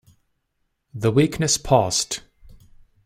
[0.95, 2.21] The weakness passed.